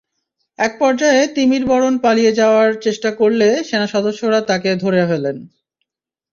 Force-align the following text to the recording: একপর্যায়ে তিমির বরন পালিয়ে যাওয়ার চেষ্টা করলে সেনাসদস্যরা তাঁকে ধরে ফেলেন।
একপর্যায়ে 0.59 1.23
তিমির 1.35 1.63
বরন 1.65 1.93
পালিয়ে 1.97 2.31
যাওয়ার 2.31 2.69
চেষ্টা 2.81 3.09
করলে 3.11 3.47
সেনাসদস্যরা 3.69 4.39
তাঁকে 4.41 4.71
ধরে 4.75 5.01
ফেলেন। 5.07 5.37